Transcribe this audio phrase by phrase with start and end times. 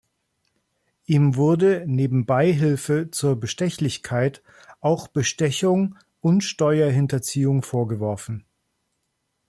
[1.05, 4.41] Ihm wurde neben Beihilfe zur Bestechlichkeit
[4.79, 8.43] auch Bestechung und Steuerhinterziehung vorgeworfen.